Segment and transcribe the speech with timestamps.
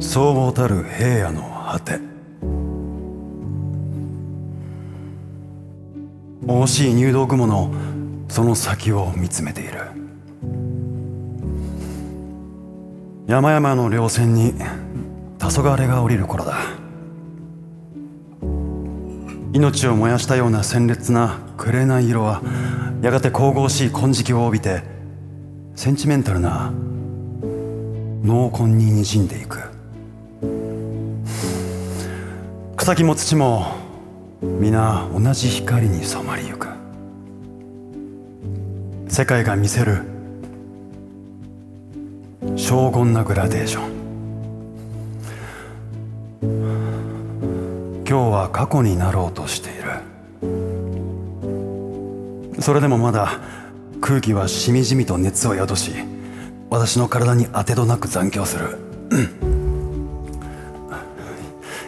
[0.00, 1.98] そうもたる平野の果て。
[6.46, 7.72] 惜しい入道雲の
[8.28, 9.80] その先を見つめている。
[13.26, 14.54] 山々の稜線に
[15.38, 16.56] 黄昏が降りる頃だ。
[19.52, 22.40] 命を燃やしたような鮮烈な紅色は
[23.02, 24.82] やがて神々しい金色を帯びて
[25.74, 26.72] センチメンタルな
[28.22, 29.67] 濃紺ににじんでいく。
[32.88, 33.66] 草木も土も
[34.40, 36.68] 皆同じ光に染まりゆく。
[39.08, 40.04] 世界が見せる
[42.56, 43.92] 荘厳なグラデーション。
[48.08, 49.72] 今日は過去になろうとしてい
[52.54, 52.62] る。
[52.62, 53.38] それでもまだ
[54.00, 55.92] 空気はしみじみと熱を宿し
[56.70, 58.78] 私の体に当てどなく残響する。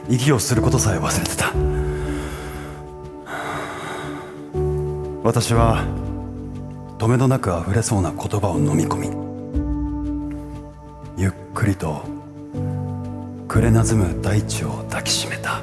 [0.08, 1.52] 息をすることさえ忘れてた。
[5.22, 5.84] 私は
[6.98, 9.10] 止めどなく溢れそうな言葉を飲み込み
[11.16, 12.04] ゆっくりと
[13.46, 15.62] くれなずむ大地を抱きしめた。